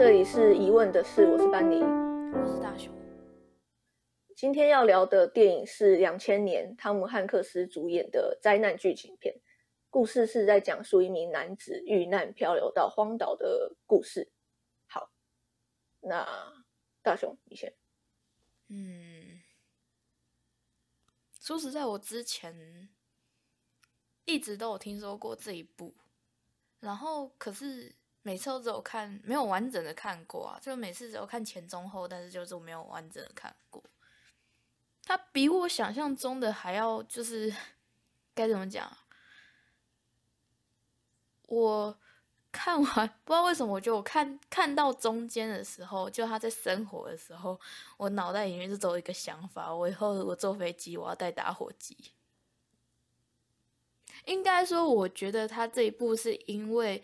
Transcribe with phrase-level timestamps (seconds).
[0.00, 2.90] 这里是疑问的事，我是班尼，我是大雄。
[4.34, 9.38] 今天要聊的电影是两千年汤姆汉克斯主演的灾难剧情片，
[9.90, 14.32] 故事是在讲述一名男子遇难漂流到荒岛的故事。
[14.86, 15.12] 好，
[16.00, 16.26] 那
[17.02, 17.70] 大雄你先。
[18.68, 19.42] 嗯，
[21.42, 22.88] 说实在，我之前
[24.24, 25.94] 一直都有听说过这一部，
[26.78, 27.99] 然后可是。
[28.22, 30.58] 每次都只有看，没有完整的看过啊！
[30.60, 33.82] 就每次只有看前中后，但是就是没有完整的看过。
[35.02, 37.50] 它比我想象中的还要就是
[38.34, 38.94] 该怎么讲？
[41.46, 41.98] 我
[42.52, 47.58] 看完不知道为什么，我觉得我看看到中间的时候，就他在生活的时候，
[47.96, 51.96] 我脑袋里面就有一个想法：我以后我坐飞机，我要带打火机。
[54.26, 57.02] 应该说，我觉得他这一部是因为。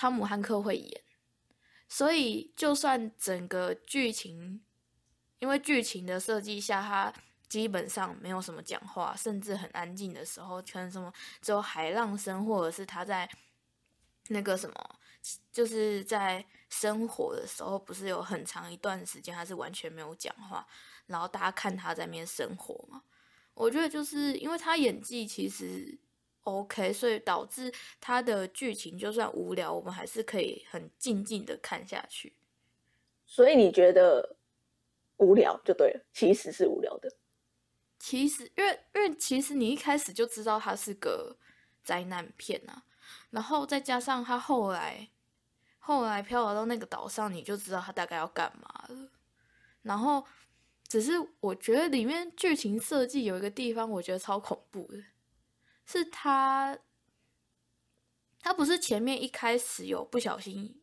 [0.00, 1.02] 汤姆汉克会演，
[1.86, 4.62] 所以就算整个剧情，
[5.40, 7.12] 因为剧情的设计下，他
[7.50, 13.28] 基本上没有什么讲话，甚至很安静的时候，可能什么只有海浪声，或者是他在
[14.28, 14.98] 那个什么，
[15.52, 20.66] 就是在生活的时候，不是有很长一段时间他是完全没有讲话，
[21.08, 23.02] 然后大家看他在那边生活嘛？
[23.52, 25.98] 我觉得就是因为他演技其实。
[26.44, 32.34] OK，所以导致它的剧情就算无聊，我们还是可以很静静的看下去。
[33.26, 34.36] 所以你觉得
[35.18, 37.12] 无聊就对了，其实是无聊的。
[37.98, 41.36] 其实，因为因为其实你一开始就知道它是个
[41.84, 42.84] 灾难片啊，
[43.30, 45.10] 然后再加上他后来
[45.78, 49.10] 后来漂流到那个岛上，你就知道他大概要干嘛了。
[49.82, 50.24] 然后，
[50.88, 54.98] 只是我觉得里面剧情设计有一个地方，我觉得超恐怖的。
[55.90, 56.78] 是他，
[58.38, 60.80] 他不是前面一开始有不小心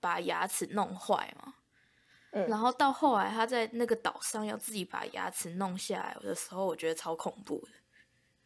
[0.00, 1.54] 把牙齿弄坏吗？
[2.32, 7.68] 嗯，然后到后来他在那个岛上要自己把牙齿弄下来的时候，我觉得超恐怖的。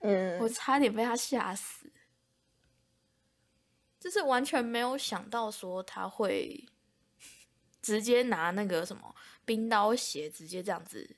[0.09, 1.93] 嗯，我差点被他吓死，
[3.99, 6.69] 就是完全没有想到说他会
[7.81, 9.13] 直接拿那个什么
[9.45, 11.17] 冰刀鞋直接这样子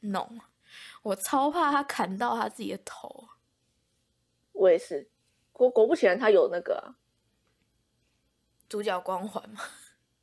[0.00, 0.40] 弄，
[1.02, 3.28] 我超怕他砍到他自己的头。
[4.56, 5.06] 我也是，
[5.52, 6.94] 果果不其然，他有那个
[8.68, 9.60] 主角光环吗？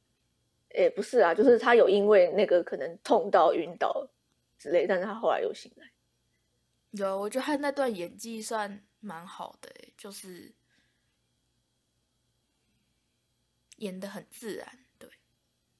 [0.73, 4.09] 也不是啊，就是他有因为那个可能痛到晕倒
[4.57, 5.91] 之类，但是他后来又醒来。
[6.91, 10.51] 有，我觉得他那段演技算蛮好的，就是
[13.77, 14.79] 演的很自然。
[14.97, 15.07] 对，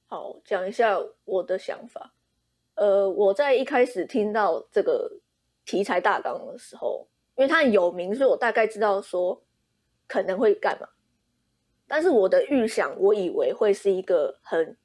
[0.06, 2.14] 好，讲一下我的想法。
[2.76, 5.22] 呃，我在一开始听到这个
[5.66, 7.08] 题材大纲的时候。
[7.36, 9.42] 因为他很有名，所以我大概知道说
[10.08, 10.88] 可能会干嘛。
[11.88, 14.78] 但是我的预想，我以为会是一个很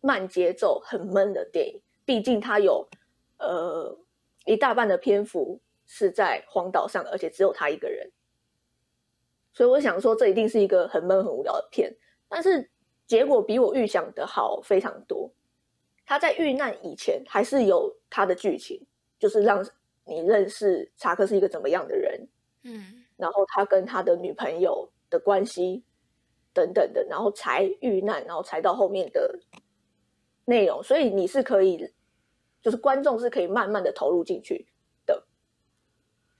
[0.00, 1.80] 慢节奏、很闷的电影。
[2.04, 2.88] 毕竟他有
[3.38, 3.98] 呃
[4.44, 8.10] 一大半的篇幅是在荒岛上，而且只有他一个人。
[9.52, 11.92] 所以我想说，这一定是一个很闷、很无聊的片。
[12.28, 12.70] 但是
[13.06, 15.32] 结果比我预想的好非常多。
[16.04, 18.86] 他在遇难以前，还是有他的剧情，
[19.18, 19.66] 就是让。
[20.06, 22.28] 你认识查克是一个怎么样的人？
[22.62, 25.82] 嗯，然后他跟他的女朋友的关系
[26.52, 29.38] 等等的，然后才遇难，然后才到后面的
[30.44, 30.82] 内容。
[30.82, 31.92] 所以你是可以，
[32.62, 34.66] 就是观众是可以慢慢的投入进去
[35.04, 35.26] 的，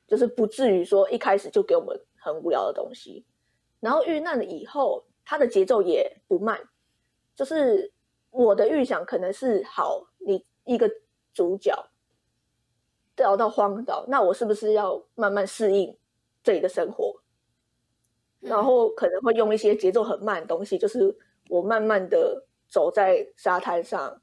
[0.06, 3.24] 就是不至于说一开始就给我们很无聊的东西。
[3.80, 6.60] 然后遇难了以后，他的节奏也不慢，
[7.34, 7.92] 就是
[8.30, 10.88] 我的预想可能是好，你一个
[11.32, 11.72] 主角。
[13.16, 15.96] 掉到荒岛，那我是不是要慢慢适应
[16.44, 17.18] 这里的生活？
[18.40, 21.12] 然后可能会用一些节奏很慢的东西，就是
[21.48, 24.20] 我慢慢的走在沙滩上，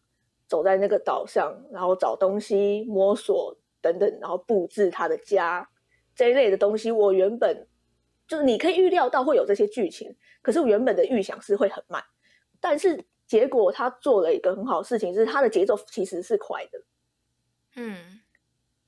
[0.47, 5.67] 走在那个岛上，然后找东西、摸索等等，然后布置他的家
[6.15, 6.91] 这一类的东西。
[6.91, 7.67] 我原本
[8.27, 12.01] 就是你可以预料到会有这些剧情，可是我原本的预想是会很慢，
[12.61, 16.81] 但是结果他做了一个很好的事情，就是他的节奏其实是快的，
[17.75, 18.21] 嗯。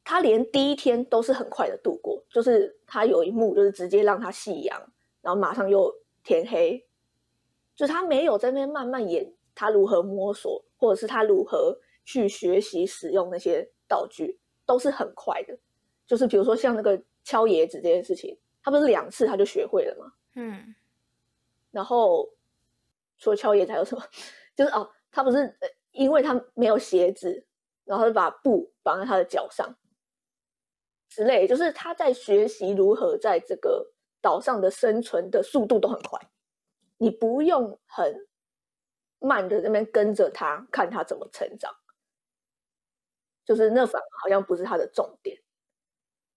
[0.07, 4.79] 他连第一天都是很快的度过，就是他有一幕就是直接让他夕阳，
[5.19, 5.91] 然后马上又
[6.23, 6.85] 天黑，
[7.75, 11.75] 就是他没有在那边慢慢演他如何摸索，或者是他如何
[12.05, 15.57] 去学习使用那些道具，都是很快的。
[16.05, 20.13] 就是比如说像那个敲椰子这件事情，他不是两次他就学会了吗？
[20.35, 20.75] 嗯。
[21.71, 22.29] 然后
[23.17, 24.03] 除了敲椰子还有什么？
[24.55, 27.43] 就是哦，他不是呃，因为他没有鞋子，
[27.85, 29.75] 然后就把布绑在他的脚上。
[31.15, 33.89] 之类，就是他在学习如何在这个
[34.21, 36.19] 岛上的生存的速度都很快，
[36.97, 38.27] 你不用很
[39.19, 41.73] 慢的那边跟着他看他怎么成长，
[43.45, 45.41] 就是那反而好像不是他的重点。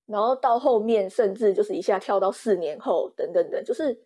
[0.06, 4.00] 然后到后面甚至就是一下跳到四年后等等等，就是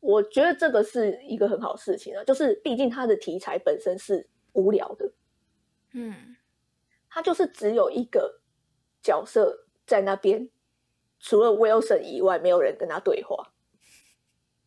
[0.00, 5.12] 我觉得这个是一个很好事情啊，就是毕竟他的题材本身是无聊的，
[5.92, 6.34] 嗯，
[7.10, 8.40] 他就是只有一个
[9.02, 10.48] 角色在那边，
[11.18, 13.52] 除了 Wilson 以外，没有人跟他对话。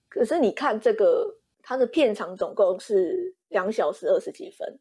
[0.10, 4.80] 可是你看这个，他的片长总共是两小时二十几分，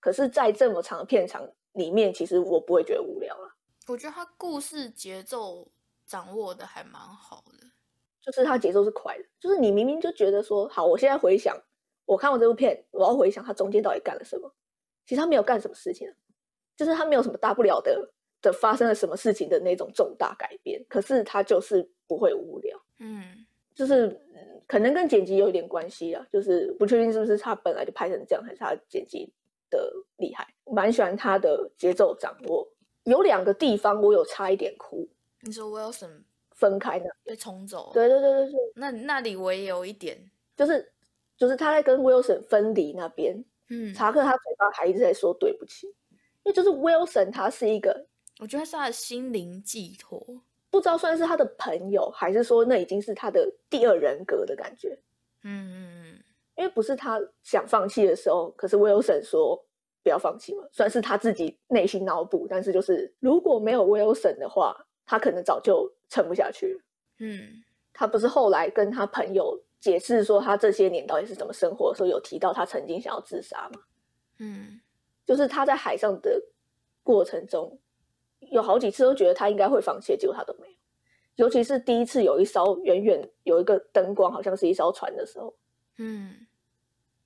[0.00, 3.56] 可是，在这么长的片长里面，其实我不会觉得无聊了。
[3.86, 5.70] 我觉得他故事节奏
[6.06, 7.66] 掌握的还蛮好的，
[8.20, 11.56] 就是他节奏是快的，就是你明明就觉得说，好，我现在回想
[12.04, 14.52] 我看完这部片，我要回想他中间到底干了什么。
[15.06, 16.12] 其实他没有干什么事情，
[16.76, 18.12] 就是他没有什么大不了的
[18.42, 22.80] 的发生了什么事情的那种重大改变，可是他就是不会无聊。
[22.98, 24.20] 嗯，就是
[24.66, 29.32] 可能跟剪辑有一点关系啊，就是不确定是不是他本来就拍成这样，还是他剪辑
[29.70, 30.46] 的厉害。
[30.64, 32.68] 蛮喜欢他的节奏掌握。
[33.04, 35.08] 有两个地方我有差一点哭。
[35.40, 37.90] 你说 Wilson 分开呢被冲走？
[37.94, 38.60] 对对对对对。
[38.74, 40.92] 那那里我也有一点，就是
[41.36, 45.86] 就是他在跟 Wilson 分离那边，嗯，查克他嘴巴还一直在说对不起，
[46.44, 48.06] 因为就是 Wilson 他是一个，
[48.40, 50.18] 我觉得是他的心灵寄托，
[50.70, 54.98] 不知道算是他的朋友，还是说那已经是他的第二人格的感觉。
[55.42, 56.24] 嗯嗯嗯，
[56.56, 59.64] 因为不是他想放弃的时候，可是 Wilson 说。
[60.02, 62.46] 不要放弃嘛，算是他自己内心脑补。
[62.48, 66.80] 但是就是如果没有 Wilson 的话，他可能早就撑不下去了。
[67.18, 67.62] 嗯，
[67.92, 73.82] 他不是后来跟他朋友解释说他这些年到底是怎么生活的时候，有提到他曾经想要自杀吗？
[74.38, 74.80] 嗯，
[75.26, 76.42] 就是他在海上的
[77.02, 77.78] 过程中，
[78.50, 80.74] 有好几次都觉得他应该会放弃，结果他都没有。
[81.36, 85.54] 尤其是第一次有一艘远远有一个灯光，好像是一艘船的时候，
[85.98, 86.46] 嗯，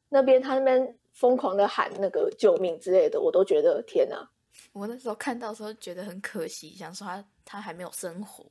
[0.08, 0.96] 那边他那边。
[1.14, 4.28] 疯狂的喊那个救命之类的，我都觉得天哪！
[4.72, 8.44] 我那时候看到时候觉得很可惜，想说他他还没有生活，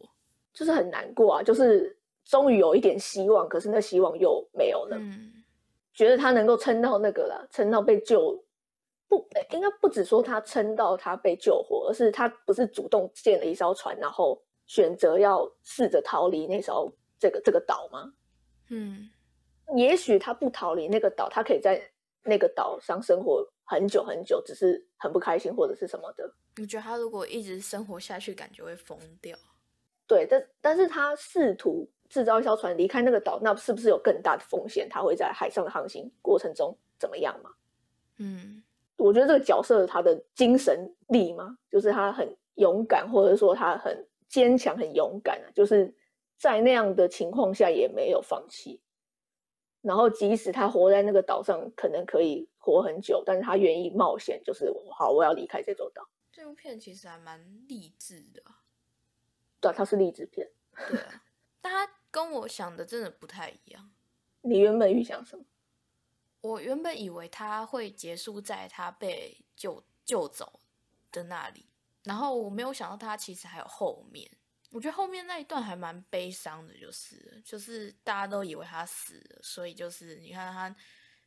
[0.53, 1.43] 就是很难过啊。
[1.43, 1.93] 就是
[2.23, 4.95] 终于有一点希望，可是那希望又没有了。
[4.97, 5.43] 嗯，
[5.93, 8.41] 觉得他能够撑到那个了，撑到被救，
[9.17, 18.13] 不，应该不止说他撑到他被救活，而是他不是主动建了一艘船，然后选择要试着逃离那艘这个这个岛吗？
[18.69, 19.09] 嗯，
[19.75, 21.81] 也许他不逃离那个岛，他可以在。
[22.25, 26.23] 那个岛上生活很久很久，只是很不开心或者是什么的。
[26.55, 29.37] 我觉得他如果一直生活下去，感觉会疯掉？
[30.07, 34.87] 对，但但是他试图制造一艘船离开那个岛，那是不是有更大的风险？
[34.87, 37.49] 他会在海上的航行过程中怎么样吗？
[38.19, 38.63] 嗯，
[39.03, 45.93] 我觉得这个角色他的精神力嘛，就是他很勇敢，或者说他很坚强、很勇敢啊，就是
[46.37, 48.79] 在那样的情况下也没有放弃。
[49.81, 56.07] 然后，即使他活在那个岛上，可能可以活很久，但是他愿意冒险，就是好，我要离开这座岛。
[56.31, 58.41] 这部片其实还蛮励志的，
[59.59, 60.49] 对，它是励志片。
[60.89, 61.21] 对啊，
[61.59, 63.91] 但他跟我想的真的不太一样。
[64.39, 65.43] 你原本预想什么？
[66.43, 70.59] 我原本以为他会结束在他被救救走
[71.09, 71.65] 的那里，
[72.03, 74.29] 然后我没有想到他其实还有后面。
[74.69, 80.75] 我觉得后面那一段还蛮悲伤的，就是就是大家都以为他死了，所以就是你看他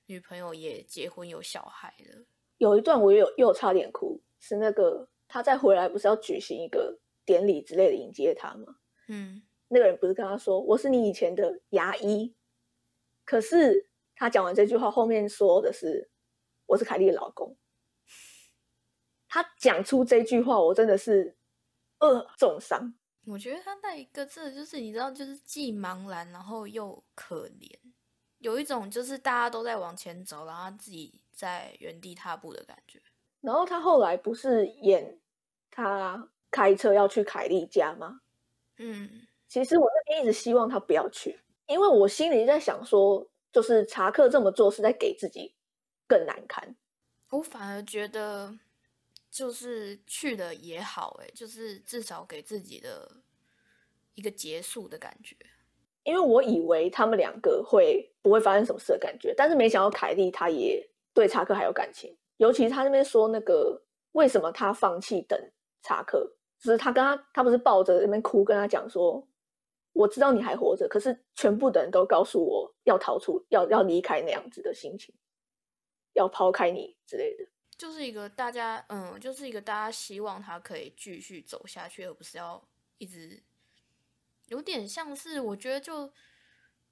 [0.05, 2.27] 女朋友也结婚有小孩了。
[2.59, 8.77] 有一段我又又差点哭，是那个他再回来不是要举行一个典礼之类的迎接他吗？
[9.09, 12.35] 嗯，那个人不是跟他说我是你以前的牙医，
[13.25, 16.11] 可是他讲完这句话后面说的是
[16.67, 17.57] 我是凯莉的老公。
[19.29, 21.37] 他讲出这句话，我真的是
[21.99, 22.95] 呃重伤。
[23.27, 27.71] 我觉得他那一个字就是你知道，就是既茫然然后又可怜，
[28.39, 33.03] 有一种就是大家都在往前走，然后自己在原地踏步的感觉。
[33.41, 35.21] 然后他后来不是演
[35.71, 38.21] 他开车要去凯莉家吗？
[38.79, 45.55] 嗯，其实我那边一直希望他不要去，因为我心里在想说，就是查克这么做是在给自己
[46.07, 46.77] 更难堪。
[47.31, 48.59] 我反而觉得。
[49.29, 53.17] 就是去的也好，哎，就是至少给自己的
[54.15, 55.37] 一个结束的感觉。
[56.05, 62.17] 因为我以为他们两个会不会发生什么事的感觉，但是没想到凯莉她也对查克还有感情。
[62.39, 63.83] 尤其他那边说那个
[64.13, 65.39] 为什么他放弃等
[65.83, 69.23] 查克，就是他跟他他不是抱着那边哭，跟他讲说，
[69.97, 75.15] 我知道你还活着，可是全部的人都告诉我要逃出，要要离开那样子的心情，
[76.13, 77.47] 要抛开你之类的。
[77.79, 82.67] 就是一个大家，嗯，就是一个大家希望他可以继续走下去，而不是要
[82.99, 83.43] 一直
[84.47, 86.11] 有点像是，我觉得就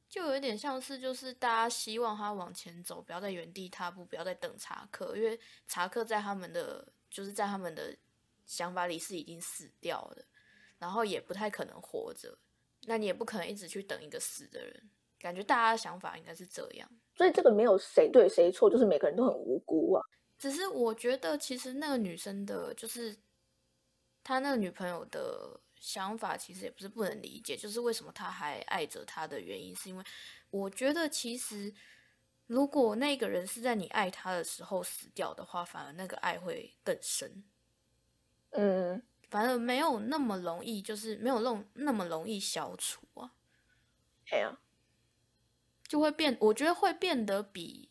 [0.09, 7.97] 就有点像是，就是大家希望他往前走，不要在原地踏步，不要再等查克，因为查克在他们的就是在他们的
[8.45, 10.25] 想法里是已经死掉了，
[10.79, 12.37] 然后也不太可能活着，
[12.87, 16.89] 那你也不可能一直去等一个死的人，感觉大家的想法应该是这样。
[17.17, 20.03] 所以这个没有谁对谁错，就是每个人都很无辜啊。
[20.39, 23.17] 只是我觉得，其实那个女生的，就是
[24.23, 27.57] 他那个女朋友的想法，其实也不是不能理解。
[27.57, 30.05] 就是为什么他还爱着他的原因，是因为
[30.51, 31.73] 我觉得，其实
[32.47, 37.45] 如果那个人是在你爱他的时候死掉的话，反而那个爱会更深。
[38.51, 39.03] 嗯，
[39.35, 43.33] 反而没有那么容易，就是没有弄那么容易消除啊。
[44.31, 44.61] 对啊，
[45.89, 47.91] 就会变，我觉得会变得比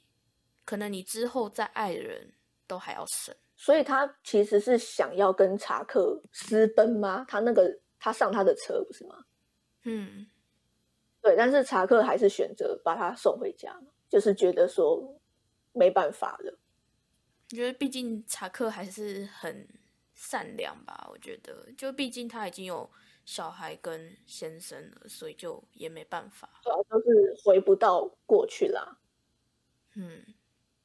[0.63, 2.33] 可能你之后再爱的人
[2.65, 3.35] 都还要深。
[3.57, 7.25] 所以他其实是想要跟查克私奔吗？
[7.27, 9.25] 他那个他上他的车不是吗？
[9.83, 10.25] 嗯，
[11.21, 15.21] 对，但是查克还是选择把他送回家嘛，就是觉得说
[15.73, 16.57] 没办法了。
[17.51, 19.67] 我觉得毕竟查克还是很
[20.23, 21.09] 善良吧。
[21.11, 22.89] 我觉得，就毕竟他已经有
[23.25, 26.49] 小孩跟先生了，所以就也没办法。
[26.63, 28.97] 主要就是回不到过去啦。
[29.95, 30.23] 嗯，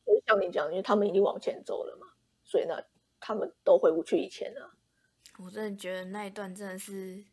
[0.05, 2.09] 就是像你讲，因为他们已经往前走了嘛，
[2.45, 2.75] 所以呢，
[3.21, 4.75] 他们都回不去以前了。
[5.39, 7.25] 我真的觉得那一段真的是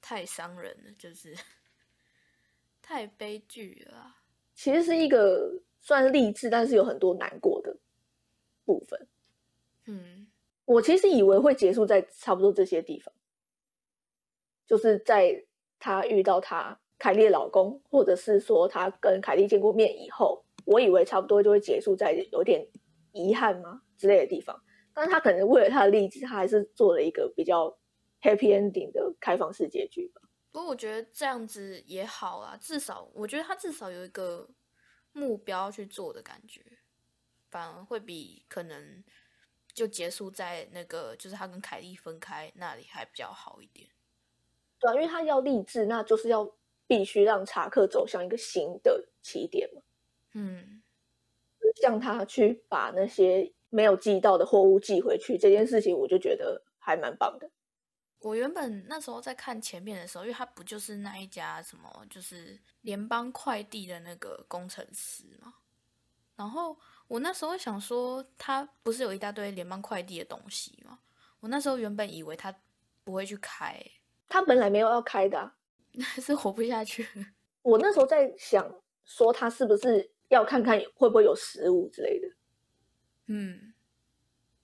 [0.00, 1.36] 太伤人了，就是
[2.80, 4.22] 太悲剧了啊。
[4.54, 7.76] 其实是一个算励志，但是有很多难过的
[8.64, 9.08] 部分。
[9.86, 10.29] 嗯，
[10.70, 13.12] 我其实以为会结束在差不多这些地方，
[14.68, 15.44] 就是在
[15.80, 22.64] 他遇到他凯莉的老公，或者是说他跟凯莉见过面以后，我以为差不多就会结束在有点
[23.10, 24.62] 遗憾吗之类的地方。
[24.94, 27.76] 但是他可能为了他的励志，他还是做了一个比较
[28.20, 30.22] happy ending 的开放式结局吧。
[30.52, 34.48] 不过我觉得这样子也好啊，至少我觉得他至少有一个
[35.10, 36.60] 目标去做的感觉，
[37.50, 39.02] 反而会比可能
[39.80, 43.88] 就结束在那个就是他跟凯莉分开那里还比较好一点。
[44.78, 46.54] 对啊，因为他要励志，那就是要
[46.86, 49.80] 必须让查克走向一个新的起点嘛。
[50.34, 50.82] 嗯，
[51.80, 57.50] 像他去把那些没有寄到的货物寄回去这件事情，我就觉得还蛮棒的。
[58.18, 65.54] 我原本那时候在看前面的时候，因为他不就是那一家什么，就是联邦快递的那个工程师嘛。
[66.36, 66.78] 然后
[67.10, 71.00] 我那时候想说，他不是有一大堆联邦快递的东西吗？
[71.40, 72.54] 我那时候原本以为他
[73.02, 73.84] 不会去开，
[74.28, 75.56] 他本来没有要开的、啊，
[76.22, 77.04] 是活不下去。
[77.62, 82.28] 我那时候在想说，他是不是要看看会不会有食物之类的。
[83.26, 83.74] 嗯，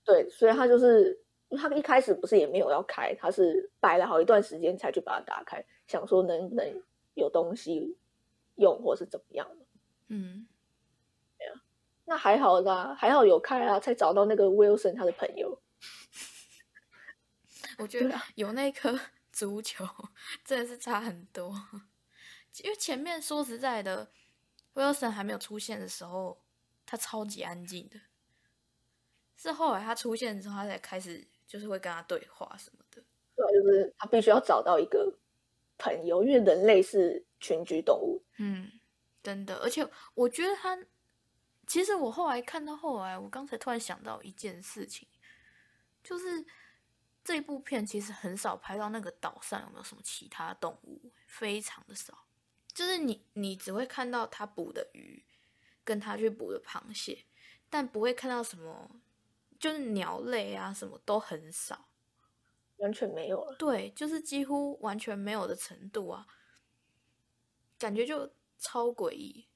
[0.04, 6.64] 对，所以他就是他一开始不是也没有要开，他是摆了好一段时间才去把它打开，想说能不能
[7.14, 7.98] 有东西
[8.54, 9.66] 用，或是怎么样的。
[10.10, 10.46] 嗯，
[12.06, 15.60] 那还好啦，还好有开啊，才找到那个 Wilson 他的朋友。
[17.78, 18.98] 我觉 得 有那颗
[19.32, 19.84] 足球
[20.44, 21.52] 真的是差很多，
[22.62, 24.10] 因为前面说实在的
[24.74, 26.42] ，Wilson 还没有出现的时候，
[26.86, 28.00] 他超级安静的，
[29.36, 33.02] 是后来他出现之后，他才开始就是会跟他对话什么的。
[33.34, 35.12] 对啊，就是他必须要找到一个
[35.76, 38.22] 朋友，因为人类是群居动物。
[38.38, 38.70] 嗯，
[39.22, 40.78] 真的，而且我觉得他，
[41.66, 45.08] 其实我后来看到后来，我刚才突然想到一件事情，
[46.04, 46.46] 就是
[47.24, 52.26] 这部片其实很少拍到那个岛上有没有什么其他动物，非常的少，
[52.72, 55.24] 就是你你只会看到他捕的鱼，
[55.82, 57.24] 跟他去捕的螃蟹，
[57.68, 59.00] 但不会看到什么，
[59.58, 61.88] 就是鸟类啊什么都很少。
[62.76, 63.56] 完全没有了。
[63.56, 66.26] 对，就是几乎完全没有的程度啊，
[67.78, 69.48] 感觉就超诡异。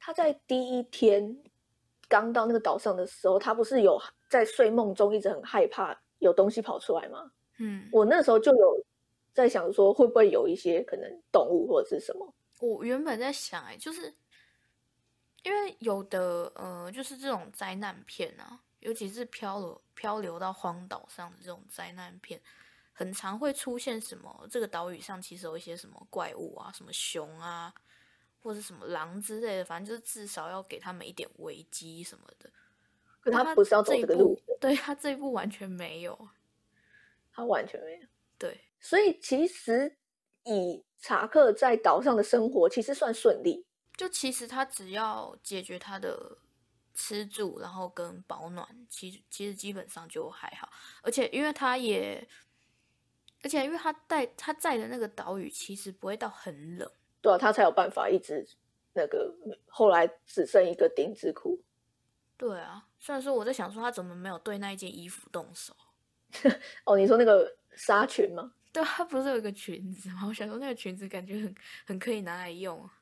[0.00, 1.38] 他在第一天
[2.08, 7.30] 刚到那个岛上的时候，他不是有在睡梦中一直很害怕有东西跑出来吗？
[7.58, 8.84] 嗯，我那时候就有
[9.32, 12.34] 在想说，会不会有一些可能动物或者是什么？
[12.60, 14.14] 我原本在想、欸，哎，就是
[15.42, 22.40] 因为有的呃，就是这种灾难片啊，尤其是漂流漂流到荒岛上的这种灾难片，
[22.92, 27.72] 很常会出现什么这个岛屿上其实有一些什么怪物啊，什么熊啊，
[28.40, 32.50] 或者什么狼之类的，反正就是至少要给他们一点危机什么的。
[33.20, 36.28] 可他他不是要走这个路步，对他这一步完全没有。
[37.32, 38.06] 他完全没有。
[38.38, 39.96] 对，所以其实
[40.44, 43.66] 以查克在岛上的生活，其实算顺利。
[43.96, 46.38] 就其实他只要解决他的
[46.94, 50.70] 吃住，然后跟保暖，其实其实基本上就还好。
[51.02, 52.26] 而且因为他也，
[53.42, 58.46] 而且因为他在他在的那个岛屿其实不会到很冷，对啊，他才有办法一直
[58.92, 59.34] 那个，
[59.68, 61.60] 后来只剩一个丁字裤。
[62.36, 65.74] 对啊，虽然说我在想说他怎么没有对那一件衣服动手。
[66.84, 68.52] 哦，你说那个纱裙吗？
[68.72, 70.26] 对，他不是有一个裙子吗？
[70.28, 71.54] 我想说那个裙子感觉很
[71.86, 72.96] 很可以拿来用啊。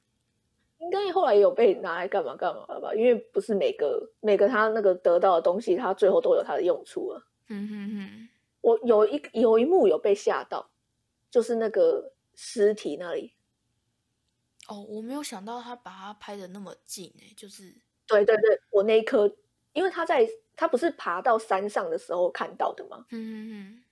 [0.79, 2.95] 应该后来也有被拿来干嘛干嘛了吧？
[2.95, 7.27] 因为不是每个每个他那个得到的东西，他最后都有他的用处了。
[7.49, 8.29] 嗯哼哼，
[8.61, 10.71] 我有一有一幕有被吓到，
[11.31, 13.35] 就是那个尸体那里。
[14.69, 17.75] 哦，我没有想到他把它拍的那么近诶，就是
[18.07, 19.31] 对对对，我那一颗，
[19.73, 23.05] 因为他在他不是爬到山上的时候看到的吗？
[23.11, 23.85] 嗯嗯嗯，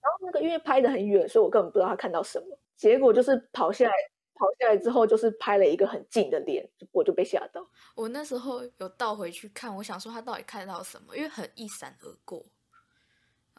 [0.00, 2.58] 然后那个因为拍的很远，所以我根本不知道他看到什么。
[2.76, 3.94] 结果就是跑下来。
[4.40, 7.68] 跑下来之后，就是拍了一个很近的脸，我就被吓到。
[7.94, 12.46] 我那时候有倒回去看，我想说他到底看到什么，因为很一闪而过。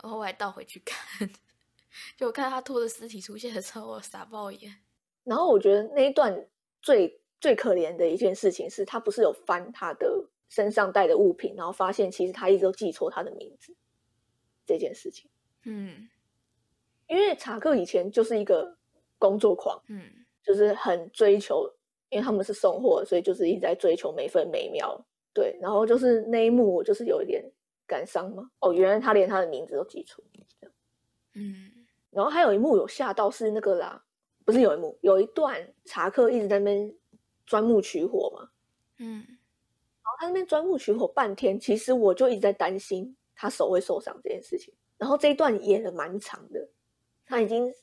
[0.02, 1.30] 然后我还倒回去看，
[2.18, 4.78] 就我看他拖着尸体出现的时候，我傻爆眼。
[5.24, 6.48] 然后我觉得那一段
[6.82, 13.76] 最最可怜的一件事情是，他不是有翻他的身上带的物品，然后发现其实他一直都记错他的名字
[14.66, 15.30] 这件事情。
[15.66, 16.10] 嗯，
[17.08, 18.78] 因为查克以前就是一个
[19.18, 19.82] 工作狂。
[19.88, 20.04] 嗯。
[20.44, 21.72] 就是很追求，
[22.10, 25.00] 因为他们是送货，所以就是一直在追求每分每秒。
[25.36, 27.46] 对，然后就是那一幕，我就是有一点
[27.86, 28.50] 感伤嘛。
[28.58, 30.24] 哦，原来他连他的名字都记错。
[31.36, 31.72] 嗯，
[32.10, 34.04] 然后还有一幕有吓到是那个啦，
[34.52, 36.94] 不是有一幕，有一段查克一直在那边
[37.48, 38.50] 钻木取火嘛。
[38.98, 44.74] 嗯，然后他那边钻木取火半天，其实我就一直在担心他手会受伤这件事情。
[44.98, 46.70] 然后这一段演的蛮长的，
[47.26, 47.74] 他已经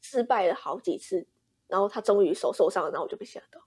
[0.00, 1.26] 失败了好几次。
[1.68, 3.60] 然后他终于手受伤了，然后我就被吓到。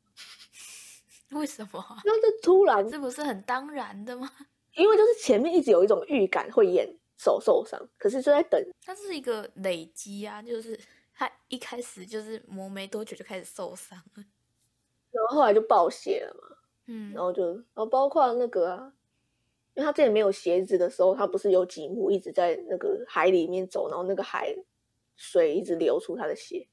[1.39, 1.81] 为什么？
[2.03, 4.29] 那这突然，这不是很当然的吗？
[4.75, 8.61] 因为就是前面一直有一种预感会演手受伤，可是就在等。
[8.81, 10.77] 它是一个累积啊，就是
[11.25, 14.25] 他一开始就是磨没多久就开始受伤了，
[15.11, 16.57] 然后后来就爆血了嘛。
[16.85, 18.93] 嗯，然后就，然后包括那个啊，
[19.73, 24.53] 因为他之前没有鞋子的时候，他不是有几幕一直在那个海里面走，然后那个海
[25.15, 26.67] 水一直流出他的血。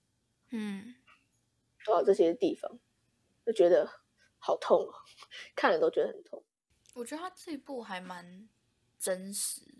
[0.51, 0.95] 嗯。
[1.87, 2.79] 到这些地方，
[3.47, 3.89] 就觉得
[4.39, 4.93] 好痛哦，
[5.55, 6.45] 看了都觉得很痛。
[6.95, 8.49] 我觉得他这一部还蛮
[8.99, 9.61] 真实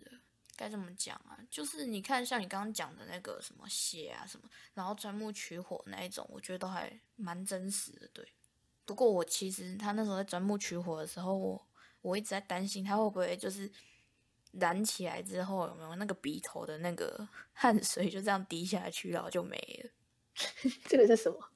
[0.61, 1.35] 该怎么讲啊？
[1.49, 8.07] 就是你看，像你刚刚讲的那个什么血啊什么，然后钻木取火那一种，我觉得都还蛮真实的。
[8.13, 8.27] 对，
[8.85, 11.67] 不过我其实他那时候在钻木取火的时候，我
[12.01, 13.71] 我一直在担心他会不会就是
[14.51, 19.91] 燃起来之后有没有那个鼻头的那个 汗水就这样滴下去，然后就没了。
[20.85, 21.49] 这个是什么？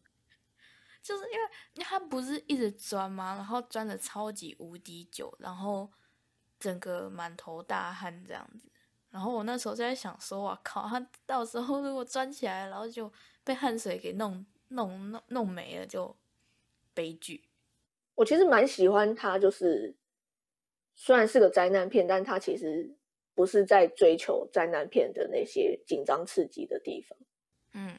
[1.03, 3.35] 就是因为他不是一直钻吗？
[3.35, 5.91] 然后钻的超级无敌久，然后
[6.59, 8.71] 整个满头大汗这样子。
[9.15, 13.09] 然后我那时候就在想说，哇靠，他到时候如果钻起来，然后就
[13.45, 16.13] 被汗水给弄弄弄弄没了，就
[16.93, 17.45] 悲剧。
[18.15, 19.95] 我其实蛮喜欢他，就是
[20.95, 22.93] 虽然是个灾难片，但他其实
[23.33, 27.17] 不是在追求灾难片的那些紧张刺激的地方。
[27.71, 27.97] 嗯，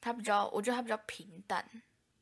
[0.00, 1.64] 他比较，我觉得他比较平淡。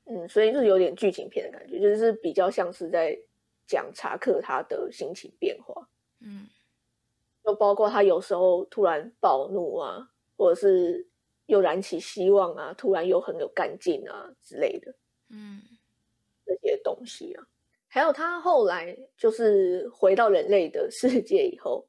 [0.04, 3.18] 嗯，所以就是有点剧情片的感觉，就是比较像是在
[3.66, 5.88] 讲查克他的心情变化。
[6.20, 6.46] 嗯，
[7.44, 11.07] 就包括他有时候突然暴怒啊，或者是
[11.46, 14.94] 又燃起希望啊，突然又很有干劲啊之类的。
[15.30, 15.61] 嗯，
[16.44, 17.46] 这些东西啊，
[17.88, 21.87] 还有他后来就是回到人类的世界以后，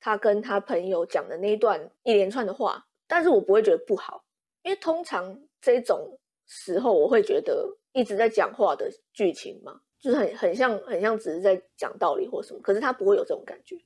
[0.00, 4.24] 他跟他朋友讲的那一段一连串的话，但是我不会觉得不好，
[4.62, 6.18] 因为通常这种。
[6.44, 13.76] 时候我会觉得一直在讲话的剧情嘛，就是很很像很像只是在讲道理或什么，可是他不会有这种感觉，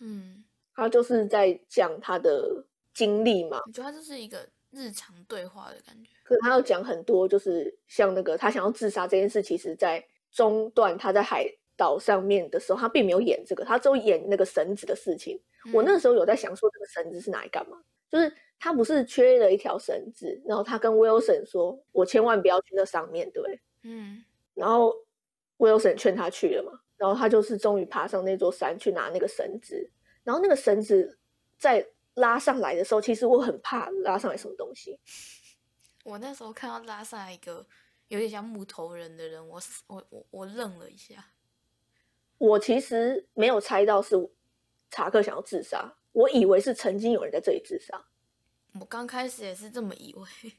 [0.00, 3.62] 嗯，他就是在讲他的经历嘛。
[3.66, 15.40] 我觉得他就是一个日常对话的感觉，可是他要讲很多，就是像那个他想要自杀这件事，其实在中段他在海岛上面的时候，他并没有演这个，他只有演那个绳子的事情。
[15.72, 17.82] 我那时候有在想说，这个绳子是拿来干嘛？
[18.10, 18.32] 就是。
[18.60, 24.92] 他不是缺了一条绳子，然后他跟 Wilson 说：“我千万不要去那上面，对嗯，然后
[25.58, 29.90] Wilson 劝他去了嘛，然后他就是终于爬上那座山去拿那个绳子，
[30.24, 31.18] 然后那个绳子
[31.56, 34.98] 在拉上来的时候，其实我很怕拉上来什么东西。
[36.04, 37.66] 我那时候看到拉上来一个
[38.08, 41.32] 有点像木头人的人，我我我我愣了一下。
[42.38, 44.16] 我其实没有猜到是
[44.90, 48.06] 查克想要自杀，我以为是曾经有人在这里自杀。
[48.80, 50.26] 我刚开始也是这么以为，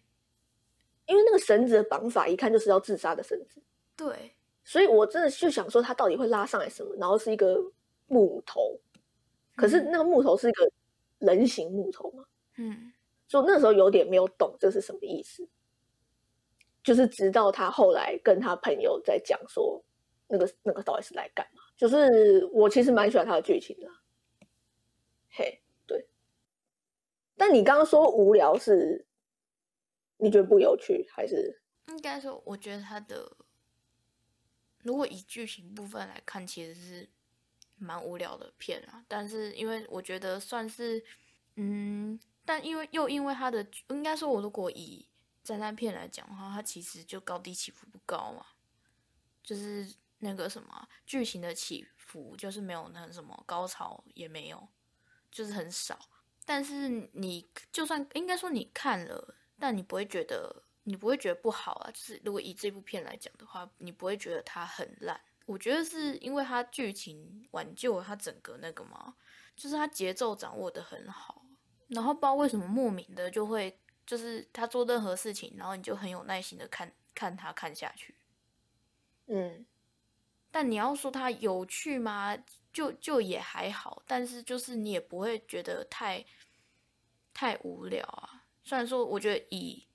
[1.07, 3.61] 因为那个绳子的绑法一看就是要自杀的绳子。
[3.95, 4.35] 对，
[4.69, 6.95] 所以我真的就想说，他到底会拉上来什么？
[6.97, 7.59] 然后是一个
[8.05, 8.79] 木头，
[9.55, 10.71] 可是那个木头是一个
[11.17, 12.23] 人形木头嘛？
[12.57, 12.93] 嗯，
[13.27, 15.49] 就那时候有点没有懂这是什么意思。
[16.83, 19.83] 就是直到他后来跟他朋友在讲说，
[20.27, 21.63] 那个那个到底是来干嘛？
[21.75, 23.89] 就是我其实蛮喜欢他的剧情的。
[25.31, 26.07] 嘿，对。
[27.35, 29.03] 但你刚刚说无聊是，
[30.17, 31.59] 你觉得不有趣还是？
[31.87, 33.35] 应该说，我觉得他的，
[34.83, 37.09] 如果以剧情部分来看，其实是
[37.77, 39.03] 蛮无聊的片啊。
[39.07, 41.03] 但是因为我觉得算是，
[41.55, 45.05] 嗯，但因为又因为它的，应该说，我如果以
[45.43, 48.45] 灾难片来讲的话，它其实就高低起伏不高嘛，
[49.43, 54.67] 就是那个什么剧情的起伏，就是没有那什么高潮也没有，
[55.29, 55.99] 就是很少。
[56.45, 60.63] 但是你就算应该说你看了，但你不会觉得。
[60.89, 61.91] 你不会觉得不好啊？
[61.91, 65.21] 就是如果以这部片来讲的话，你不会觉得它很烂。
[65.45, 69.15] 我觉得是因为它剧情挽救了它整个那个嘛，
[69.55, 71.45] 就是它节奏掌握的很好。
[71.89, 78.15] 然后不知道为什么莫名的就会，就是他做任何事情，然后你就很有耐心的看看他看下去。
[79.27, 79.65] 嗯，
[80.51, 82.37] 但你要说它有趣吗？
[82.71, 86.23] 就就也还好，但是就是你也不会觉得太
[87.33, 88.45] 太无聊啊。
[88.63, 89.87] 虽然说我觉得以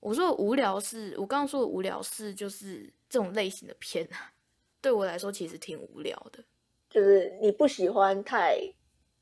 [0.00, 4.32] 我说的无聊是，我刚刚说的无聊是，就是这种类型的片啊，
[4.80, 6.42] 对我来说其实挺无聊的。
[6.88, 8.58] 就是你不喜欢太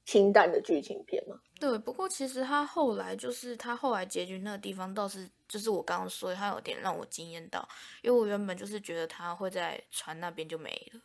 [0.05, 1.41] 清淡的剧情片吗？
[1.59, 7.67] 对，不过其实他后来就是他后来结局那个地方倒是，就是我刚刚说他有点让我惊艳到，
[8.03, 11.01] 因为我原本就是觉得他会在船那边就没了，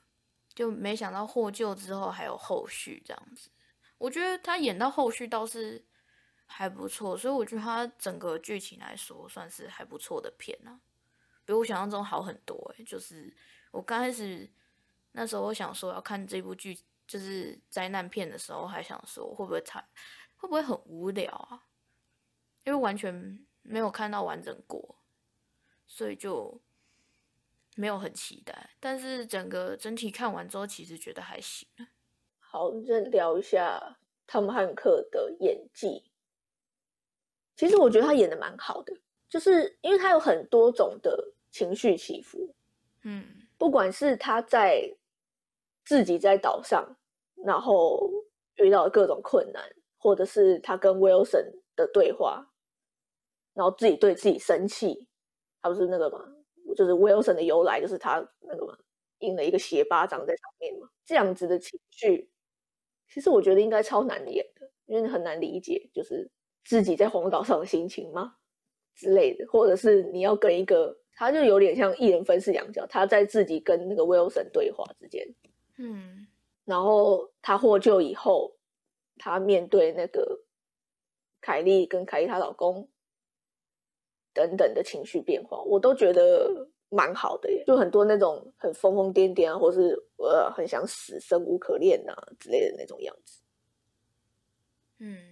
[0.54, 3.50] 就没想到获救之后还有后续这样子。
[3.98, 5.86] 我觉得他演到后续倒是。
[6.54, 10.80] 还不错，所以我觉得它整个剧情来说算是还不错的片啊，
[11.46, 13.34] 比我想象中好很多诶，就是
[13.72, 14.50] 我刚开始
[15.14, 19.80] 那时候我想说要看这部剧，就是灾难片的时候，还想说会不会太
[20.36, 21.64] 会不会很无聊啊？
[22.66, 24.98] 因为完全没有看到完整过，
[25.88, 26.62] 所以就
[27.76, 28.72] 没有很期待。
[28.80, 31.68] 但是整个整体看完之后，其实觉得还行。
[32.40, 36.11] 好，我们再聊一下汤姆汉克的演技。
[37.58, 38.94] 其实我觉得他演的蛮好的，
[39.30, 42.54] 就是因为他有很多种的情绪起伏，
[43.04, 43.24] 嗯，
[43.58, 44.82] 不管是他在
[45.86, 46.98] 自己在岛上，
[47.46, 48.10] 然后
[48.56, 49.64] 遇到各种困难，
[49.98, 52.48] 或者是他跟 Wilson 的对话，
[53.54, 55.08] 然后自己对自己生气，
[55.62, 56.20] 他不是那个吗？
[56.76, 58.78] 就是 Wilson 的由来，就是他那个嘛，
[59.20, 62.32] 印了一个斜巴掌在上面嘛，这样子的情绪，
[63.10, 66.32] 其实我觉得应该超难演的，因为很难理解，就是。
[66.64, 68.36] 自己在荒岛上的心情吗？
[68.94, 75.26] 之类的，或者是你要跟一个，他就有点像一人分饰两角，他在自己跟那个 Wilson 对话之间，
[75.78, 76.28] 嗯，
[76.66, 78.54] 然后他获救以后，
[79.18, 80.42] 他面对那个
[81.40, 82.88] 凯莉跟凯莉她老公
[84.34, 93.42] 等等的情绪变化，我都觉得蛮好的耶，就很多那种很疯疯癫癫啊，或是呃很想死、生无可恋啊之类的那种样子，
[95.00, 95.31] 嗯。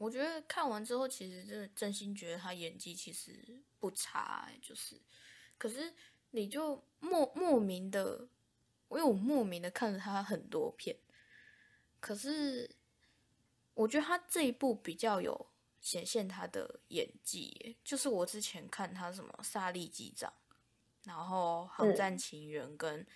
[0.00, 4.98] 我觉得看完之后，其实真的真心觉得他演技其实不差，就是，
[5.58, 5.92] 可是
[6.30, 8.26] 你就莫莫名的，
[8.88, 10.96] 因为我莫名的看了他很多片，
[12.00, 12.74] 可是
[13.74, 15.50] 我觉得他这一部比较有
[15.82, 20.32] 显现他的演技，就是我之前看他什么《萨利机长》，
[21.04, 23.04] 然后《航战情缘》跟《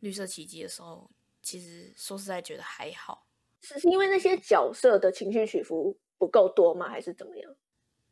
[0.00, 3.22] 绿色奇迹》的时候，其实说实在觉得还好。
[3.60, 6.88] 是是因为那些角色的情绪起伏不够多吗？
[6.88, 7.56] 还是怎么样？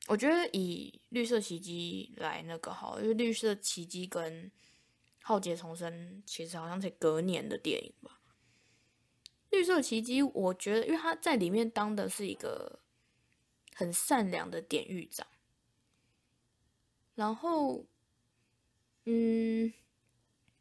[0.08, 4.50] 我觉得以绿色奇迹来那个好，因为绿色奇迹跟
[5.22, 8.20] 浩劫重生其实好像才隔年的电影吧。
[9.50, 12.80] 绿色奇迹，我觉得因为他在里面当的是一个
[13.74, 15.26] 很善良的典狱长，
[17.14, 17.86] 然后
[19.04, 19.72] 嗯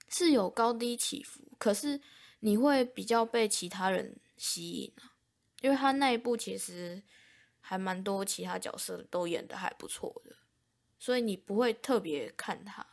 [0.07, 1.99] 是有高低起伏，可是
[2.39, 4.19] 你会比较被其他人。
[4.45, 5.15] 吸引啊，
[5.61, 7.01] 因为他那一部其实
[7.61, 10.35] 还蛮多其他角色都演的还不错的，
[10.99, 12.85] 所以你不会特别看他。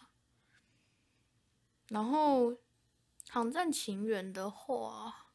[1.88, 2.52] 然后
[3.28, 5.32] 《航战情缘》的话，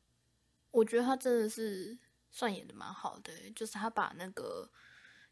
[0.71, 1.99] 我觉得他真的是
[2.31, 4.71] 算演的蛮好的，就是他把那个，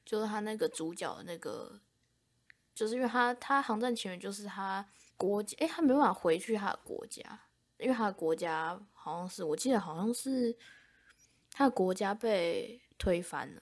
[0.04, 1.80] 就是他那个主角那个，
[2.76, 7.46] 就是因为他他《航战情缘》就是他国家，诶，他没办法回去他的国家。
[7.84, 10.58] 因为他的国家好像是，我记得好像是
[11.52, 13.62] 他的国家被推翻了，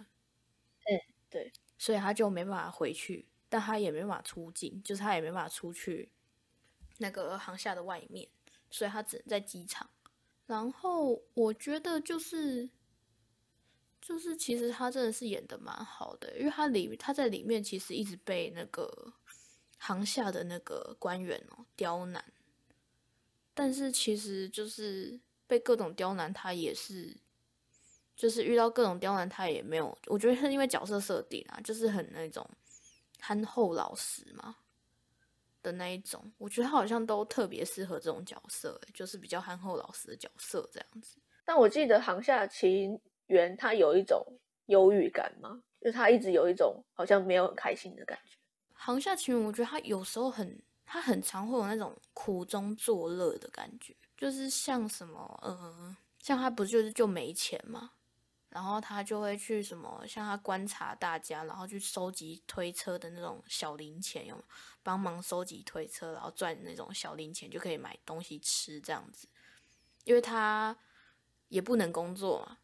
[0.86, 6.12] 嗯，对，所以他就没办法回去，但他也没办法出境，就是他也没办法出去
[7.00, 8.30] 那个航厦的外面，
[8.70, 9.90] 所以他只能在机场。
[10.46, 12.70] 然后我觉得就是，
[14.02, 19.14] 就是其实他真的是演的蛮好的，因为他里他在里面其实一直被那个
[19.78, 22.24] 航下的那个官员哦刁难，
[23.54, 27.16] 但是其实就是被各种刁难，他也是，
[28.16, 32.50] 就是遇到各种刁难，他也没有，我觉得是因为角色设定啊，就是很那种
[33.20, 34.56] 憨厚老实嘛
[35.62, 41.18] 的那一种，我觉得他好像都特别适合这种角色，就是比较憨厚老实的角色这样子。
[41.44, 44.26] 但我记得行下情缘他有一种
[44.68, 48.38] 忧郁感嘛，就他一直有一种好像没有很开心的感觉。
[48.74, 50.60] 行下情缘，我觉得他有时候很，
[50.94, 57.92] 他很常会有那种苦中作乐的感觉，就是像什么，呃，像他不就是就没钱嘛，
[58.50, 64.38] 然后他就会去什么，像他观察大家，然后去收集推车的那种小零钱，用
[64.84, 69.30] 帮忙收集推车，然后赚那种小零钱就可以买东西吃这样子，
[70.04, 70.78] 因为他
[71.48, 72.58] 也不能工作嘛，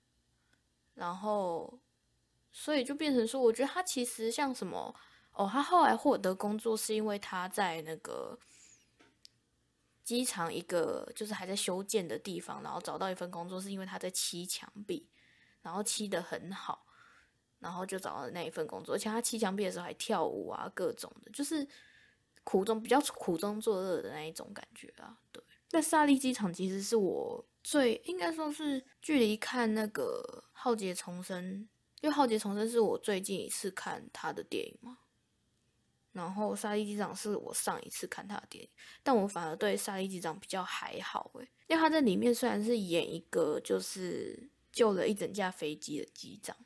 [0.96, 1.80] 然后
[2.52, 4.94] 所以就变成说，我觉得他其实像什么。
[5.38, 8.38] 哦，他后来获得工作是因为他在那个
[10.04, 15.08] 机场一个就是还在修建的地方，然后找到一份工作，是因为他在漆墙壁，
[15.62, 16.88] 然后漆的很好，
[17.60, 18.96] 然后就找到那一份工作。
[18.96, 21.68] 而且他漆墙壁的时候还跳舞啊，各种的，就是
[22.44, 25.20] 苦中比较苦中作乐的那一种感觉啊。
[25.32, 31.46] 对，那萨利机场其实是我最应该说是距离看那个《浩劫重生》，
[32.02, 34.98] 因为《浩劫重生》是我最近一次看他的电影嘛。
[36.18, 38.70] 然后《沙利机长》是我上一次看他的电影，
[39.04, 46.58] 但我反而对《沙利机长》比较还好诶，因为他在里面虽然是演一个就是救了一整架飞机的机长，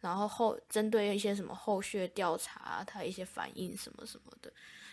[0.00, 4.50] 然后后针对一些什么后续调查，他一些反应什么什么的，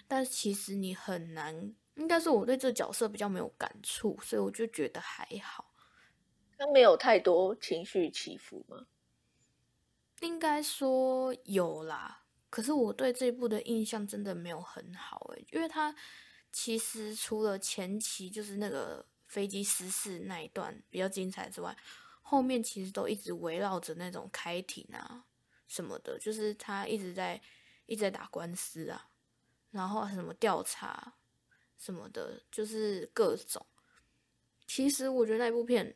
[0.10, 5.74] 但其实你很难，应该是我对这个角色比较没有感触，所以我就觉得还好。
[6.58, 8.88] 他没有太多情绪起伏吗？
[10.20, 12.21] 应该说有啦。
[12.52, 15.96] 可是我对这部的印象真的没有很好诶，因为它
[16.52, 21.76] 其实除了前期就是那个飞机失事那一段比较精彩之外，
[22.22, 25.26] 后面其实都一直围绕着那种开庭啊
[25.68, 27.42] 什么的，就是他一直在
[27.86, 29.10] 一直在打官司啊，
[29.72, 31.16] 然后什么调查
[31.78, 33.66] 什么的，就是各种。
[34.68, 35.96] 其实我觉得那部片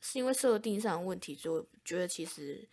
[0.00, 2.68] 是因为设定上的问题，就觉得其实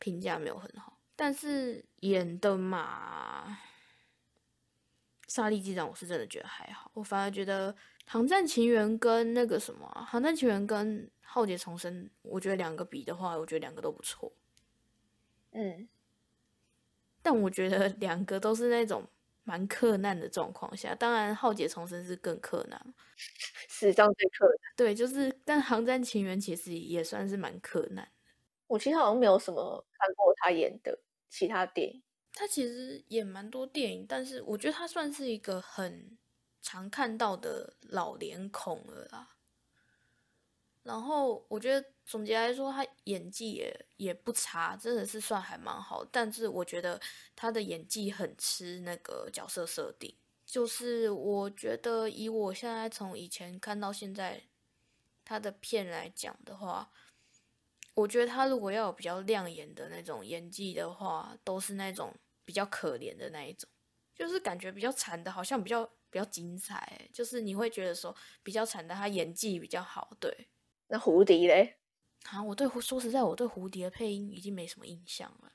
[0.00, 0.97] 评价没有很好。
[1.20, 3.58] 但是演的嘛，
[5.26, 6.88] 萨利机长，我是真的觉得还好。
[6.94, 7.74] 我反而觉得
[8.06, 14.32] 《航战情缘》跟那个什么《航战情缘》跟《浩劫重生》，我觉得两个比的话，我觉得两个都不错。
[15.50, 15.88] 嗯，
[17.20, 19.04] 但我觉得两个都是那种
[19.42, 22.94] 蛮克难的状况下，当然《浩劫重生》是更克难，
[23.68, 24.56] 史上最克难。
[24.76, 28.08] 对，就是，但《航战情缘》其实也算是蛮克难。
[28.68, 30.96] 我其实好像没有什么看过他演的。
[31.28, 36.16] 其他电影，他其实演蛮多电影，但是我觉得他算是一个很
[36.62, 39.36] 常看到的老脸孔了啦。
[40.82, 46.04] 然后我觉得总结来说，他演技也也不差，真的是算还蛮好。
[46.04, 47.00] 但是我觉得
[47.36, 54.44] 他的演技很吃那个角色设定，就是我觉得以我现在从以前看到现在
[55.24, 56.90] 他的片来讲的话。
[57.98, 63.68] 我觉得他如果要有比较亮眼的那种演技的话，都是那种比较可怜的那一种，
[64.14, 67.08] 就是感觉比较惨的，好像比较比较精彩。
[67.12, 70.16] 就是你会觉得说比较惨的，他演技比较好。
[70.20, 70.48] 对，
[70.86, 71.80] 那蝴蝶嘞？
[72.26, 75.50] 啊，我对说实在，我对蝴蝶的配音已经没什么印象了。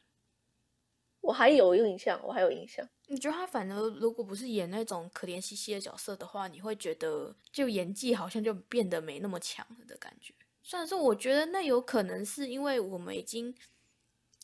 [1.21, 2.85] 我还有印象，我还有印象。
[3.07, 10.33] 你觉得他反而如果不是演那种可怜兮兮的角色的话，你会觉得就演技好像就变得没那么强了的感觉。
[10.63, 13.53] 虽然说，我觉得那有可能是因为我们已经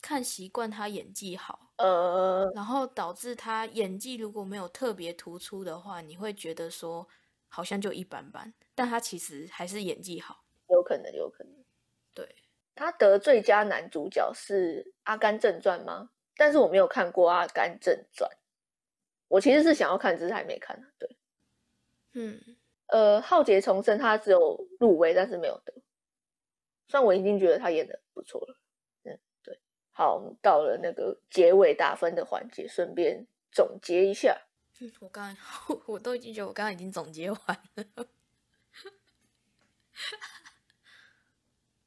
[0.01, 7.07] 看习惯他演技好，呃，然后导致他演技如果没有特别突出的话，你会觉得说
[7.47, 8.53] 好像就一般般。
[8.75, 11.53] 但他其实还是演技好，有可能，有可能。
[12.13, 12.35] 对，
[12.75, 16.09] 他得最佳男主角是《阿甘正传》吗？
[16.35, 18.29] 但是我没有看过《阿甘正传》，
[19.29, 21.17] 我其实是想要看，只是还没看对，
[22.13, 22.41] 嗯，
[22.87, 25.73] 呃，《浩劫重生》他只有入围，但是没有得。
[26.89, 28.57] 虽然我已经觉得他演的不错了，
[29.03, 29.57] 嗯，对，
[29.91, 34.41] 好，我们到了那个结尾打分的环节，顺便总结一下。
[34.79, 35.37] 嗯，我刚
[35.85, 37.39] 我都已经觉得我刚刚已经总结完
[37.75, 37.85] 了。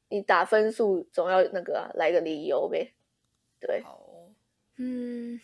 [0.08, 2.94] 你打分数总要那个啊来个理由呗，
[3.58, 3.82] 对。
[3.82, 4.30] 好，
[4.76, 5.40] 嗯，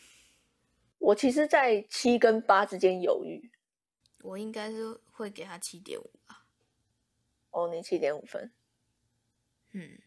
[0.98, 3.50] 我其实，在七跟八之间犹豫。
[4.22, 6.44] 我应该是会给他七点五吧。
[7.50, 8.52] 哦，你七点五分。
[9.72, 9.98] 嗯，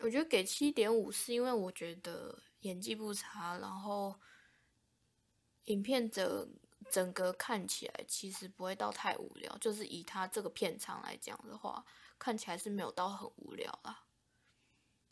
[0.00, 4.14] 我觉得给七点五是因为我觉得演技不差，然后
[5.64, 6.48] 影片整
[6.90, 11.84] 整个看起来其实不会到太无聊，就是以它这个片长来讲的话，
[12.18, 14.04] 看起来是没有到很无聊啦。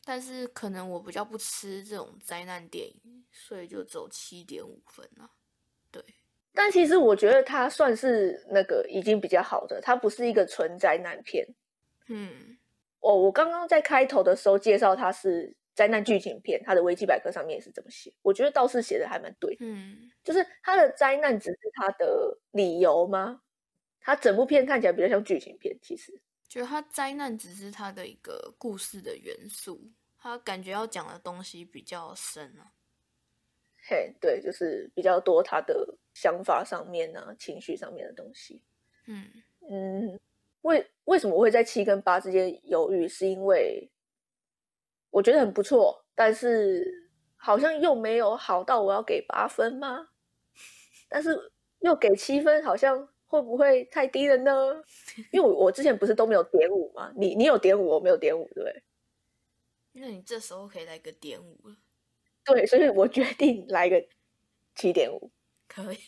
[0.05, 5.31] 但是可能我比较不吃这种灾难电影，所以就只有七点五分啊。
[5.91, 6.05] 对，
[6.53, 11.49] 但其实我觉得它算是那个已经比较好的，它不是一个纯灾难片。
[12.09, 12.59] 嗯，
[13.05, 19.55] 哦，我刚刚在开头的时候介绍它是灾难剧情片，它的维基百科上面也是这么写，我觉得倒是写的还蛮对。
[19.61, 23.43] 嗯，就是它的灾难只是它的理由吗？
[24.01, 26.19] 它整部片看起来比较像剧情片，其实。
[26.49, 29.81] 觉得它灾难只是它的一个故事的元素，
[30.17, 32.73] 它感觉要讲的东西比较深啊。
[33.87, 38.63] 嘿，对，就是比较多他的想法上面啊，情绪上面的东西。
[39.07, 39.27] 嗯
[39.69, 40.19] 嗯，
[40.65, 43.07] 为为什么我会在七跟八之间犹豫？
[43.09, 43.91] 是因为
[45.11, 50.09] 我觉得很不错，但是好像又没有好到我要给八分吗？
[51.09, 54.83] 但是又给七分，好像会不会太低了呢？
[55.31, 57.13] 因为我我之前不是都没有点五吗？
[57.15, 58.83] 你你有点五，我没有点五，对不对？
[59.93, 61.77] 那你这时候可以来个点五了。
[62.45, 64.03] 对，所以我决定来个
[64.75, 65.31] 七点五，
[65.69, 65.99] 可以。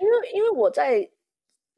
[0.00, 1.10] 因为因为我在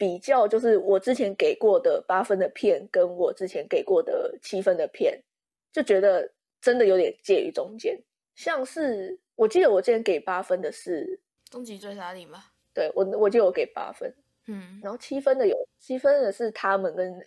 [0.02, 5.22] 比较，就是我之前给过的八分的片，跟我之前给过的七分的片，
[5.70, 6.28] 就觉得
[6.60, 7.96] 真的有点介于中间。
[8.34, 11.06] 像是我记得我之前给八分的是
[11.52, 12.52] 《终极追杀令》吧？
[12.74, 14.12] 对我我记得我给八分，
[14.48, 17.24] 嗯，然后七分的有七分的是他们跟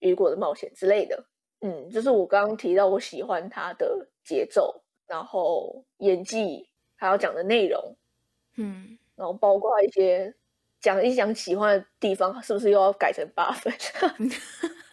[0.00, 1.24] 雨果的冒险之类的。
[1.62, 4.82] 嗯，就是我刚刚提到我喜欢他的节奏。
[5.06, 7.96] 然后演技还要讲的内容，
[8.56, 10.32] 嗯，然后包括一些
[10.80, 13.72] 讲一讲喜欢的地方，是不是又要改成八分？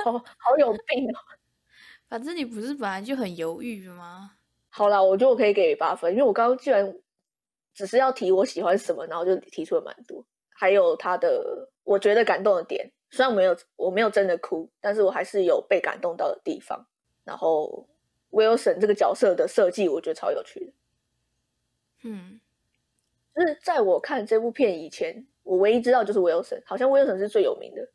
[0.03, 1.19] 好好有病哦！
[2.09, 4.31] 反正你不是本来就很犹豫吗？
[4.69, 6.95] 好啦，我觉得我可以给八分，因为我刚刚居然
[7.73, 12.91] 只是要提我喜欢什么，然后就提出了蛮多，还有他的我觉得感动的点。
[13.09, 16.85] 虽然我没有我没有真的哭，但是我还是有被感动到的地方。
[17.23, 17.87] 然后。
[18.31, 20.73] 威尔森这个角色的设计，我觉得超有趣的。
[22.03, 22.41] 嗯，
[23.33, 27.89] 就是在我看这部片以前，我唯一知道就是 Wilson，，好像 Wilson 是最有名的。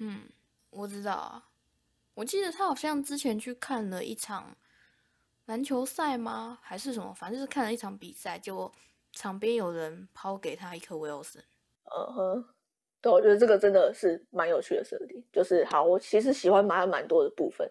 [0.00, 0.28] 嗯，
[0.70, 1.48] 我知道啊，
[2.14, 4.54] 我记得他好像之前去看了一场
[5.46, 6.58] 篮球赛吗？
[6.62, 7.14] 还是什么？
[7.14, 8.70] 反正就是看了一场比赛，结果
[9.12, 11.42] 场边有人抛给他一颗威尔森。
[11.84, 12.44] 嗯哼，
[13.00, 15.24] 对，我觉得这个真的是蛮有趣的设定。
[15.32, 17.66] 就是好，我其实喜欢蛮蛮多的部分。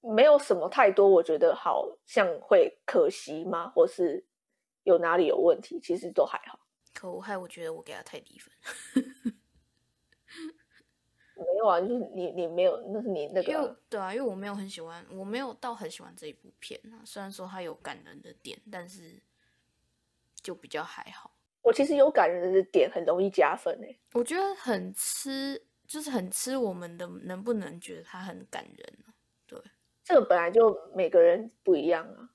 [0.00, 3.68] 没有什么太多，我觉得好像会可惜吗？
[3.68, 4.24] 或是
[4.84, 5.78] 有哪里有问题？
[5.78, 6.58] 其实都还好。
[7.00, 8.52] 可我害我觉得我给他太低分。
[11.34, 13.74] 没有啊，就是你你没有，那是你那个。
[13.88, 17.00] 对啊，因为我没有很喜欢，我没有到很喜欢这一部片啊。
[17.02, 19.18] 虽然说它有感人的点，但是
[20.42, 21.34] 就比较还好。
[21.62, 23.98] 我其实有感人的点，很容易加分诶。
[24.12, 28.98] 我觉得很吃，就是很吃我们的能不能觉得它很感人
[29.46, 29.58] 对。
[30.04, 32.28] 这个本来就每个人不一样啊。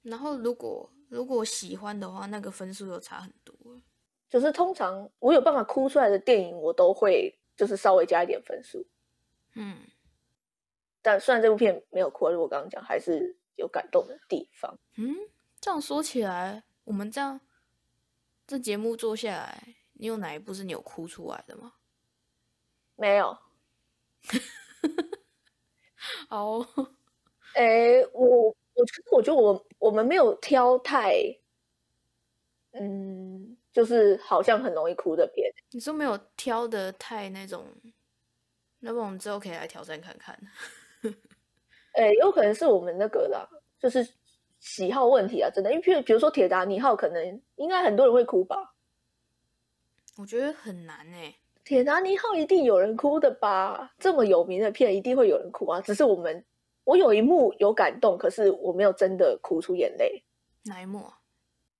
[0.00, 3.54] 然后，如果如果喜欢的话，那个分数又差很多。
[4.30, 8.86] 就是通常我有办法哭出来的电影，我都会就是稍微加一点分数。
[9.52, 9.76] 嗯。
[11.02, 14.78] 但虽然这部片没有哭，如果刚刚讲还是有感动的地方。
[14.96, 15.14] 嗯，
[15.60, 17.38] 这样说起来，我们这样
[18.46, 21.74] 这节目做下来，你有哪一部是你有哭出来的吗？
[22.96, 23.36] 没有。
[26.30, 26.66] 哦，
[27.54, 28.56] 哎，我我
[29.10, 31.16] 我觉得我我们没有挑太，
[32.70, 35.52] 嗯，就是好像很容易哭的片。
[35.72, 37.66] 你说没有挑的太那种，
[38.78, 40.38] 那不我们之后可以来挑战看看。
[41.94, 43.44] 哎，有可能是我们那个啦，
[43.80, 44.08] 就是
[44.60, 45.70] 喜好问题啊，真的。
[45.72, 48.76] 因为比如比如说《铁达尼号》，可能应该很多人会哭吧？
[50.16, 51.34] 我觉得很难哎。
[51.64, 53.92] 铁达尼号一定有人哭的吧？
[53.98, 55.80] 这么有名的片，一定会有人哭啊！
[55.80, 56.44] 只是我们，
[56.84, 60.24] 我有一幕有感动，可是我没有真的哭出眼泪。
[60.64, 61.04] 哪一幕？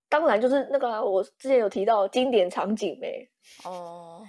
[0.09, 3.29] 当然就是那个我之前有提到经典场景呗。
[3.64, 4.22] 哦，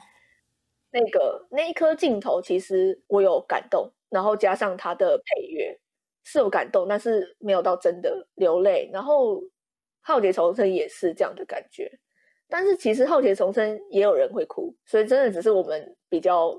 [0.91, 5.77] 那个那一颗镜头，其实我有感动，然后加上他的配乐
[6.23, 8.89] 是有感动，但是没有到真的流泪。
[8.93, 9.41] 然后
[10.01, 11.91] 《浩劫重生》也是这样的感觉。
[12.47, 16.51] 但是其实《浩劫重生》也有人会哭，所以真的只是我们比较，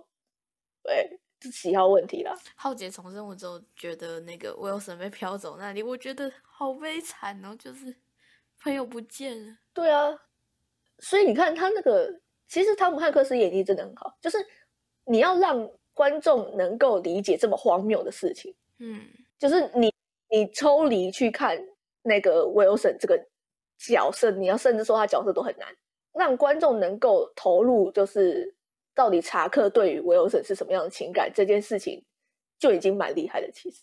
[0.82, 1.18] 对
[1.50, 2.34] 喜好问题啦。
[2.54, 7.94] 《浩劫重生》我就觉得那个威尔森被飘走那里，我觉得好悲惨哦，就是
[8.62, 9.56] 朋友不见了。
[9.72, 10.18] 对啊，
[10.98, 14.38] 所以你看他那个，其实汤姆汉克斯演技真的很好，就是
[15.04, 19.06] 你要让观众能够理解这么荒谬的事情，嗯，
[19.38, 19.92] 就是你
[20.28, 21.58] 你抽离去看
[22.02, 23.18] 那个威尔森这个
[23.78, 25.68] 角色，你要甚至说他角色都很难。
[26.16, 28.54] 让观众能够投入，就是
[28.94, 32.04] 到底查克对于威尔森是什么样的情感这件事情，
[32.58, 33.50] 就已经蛮厉害的。
[33.50, 33.82] 其实，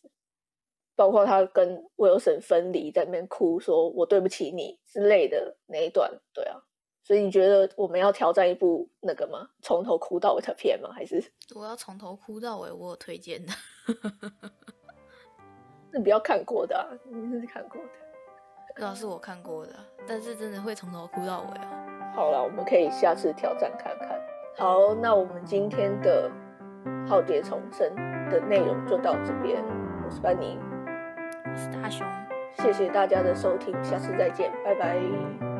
[0.95, 6.57] 包括他跟威尔森分离，在那边哭，说我对不起你之类的那一段，对啊。
[7.03, 9.49] 所以你觉得我们要挑战一部那个吗？
[9.61, 10.91] 从头哭到尾的片吗？
[10.93, 11.21] 还是
[11.55, 12.71] 我要从头哭到尾？
[12.71, 13.51] 我有推荐的。
[15.91, 17.89] 那不要看过的，你是看过的。
[18.77, 19.73] 那是我看过的，
[20.07, 22.13] 但是真的会从头哭到尾啊。
[22.15, 24.30] 好了，我们可以下次挑战看看。
[24.57, 26.29] 好，那我们今天的
[27.07, 27.89] 《浩劫重生》
[28.29, 29.63] 的内容就到这边。
[30.05, 30.59] 我是班尼，
[31.45, 32.05] 我是大雄，
[32.59, 35.50] 谢谢大家的收听，下次再见，拜拜。